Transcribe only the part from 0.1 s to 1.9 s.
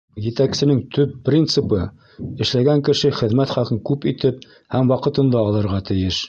Етәксенең төп принцибы—